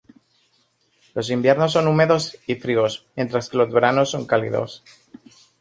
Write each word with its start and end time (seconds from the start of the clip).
Los 1.13 1.29
inviernos 1.29 1.73
son 1.73 1.87
húmedos 1.87 2.35
y 2.47 2.55
fríos, 2.55 3.05
mientras 3.15 3.49
que 3.49 3.57
los 3.57 3.71
veranos 3.71 4.09
son 4.09 4.25
cálidos. 4.25 4.83